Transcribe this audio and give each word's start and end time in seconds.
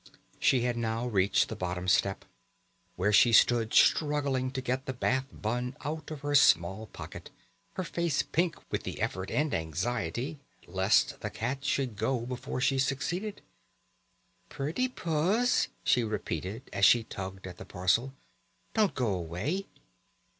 She 0.39 0.61
had 0.61 0.77
now 0.77 1.05
reached 1.05 1.47
the 1.47 1.55
bottom 1.55 1.87
step, 1.87 2.25
where 2.95 3.13
she 3.13 3.31
stood 3.31 3.71
struggling 3.71 4.49
to 4.49 4.59
get 4.59 4.87
the 4.87 4.93
Bath 4.93 5.25
bun 5.31 5.77
out 5.85 6.09
of 6.09 6.21
her 6.21 6.33
small 6.33 6.87
pocket, 6.87 7.29
her 7.73 7.83
face 7.83 8.23
pink 8.23 8.55
with 8.71 8.81
the 8.81 8.99
effort 8.99 9.29
and 9.29 9.53
anxiety 9.53 10.39
lest 10.65 11.19
the 11.19 11.29
cat 11.29 11.63
should 11.63 11.97
go 11.97 12.21
before 12.21 12.59
she 12.59 12.79
succeeded. 12.79 13.43
"Pretty 14.49 14.87
puss!" 14.87 15.67
she 15.83 16.03
repeated 16.03 16.63
as 16.73 16.83
she 16.83 17.03
tugged 17.03 17.45
at 17.45 17.57
the 17.57 17.63
parcel. 17.65 18.15
"Don't 18.73 18.95
go 18.95 19.13
away." 19.13 19.67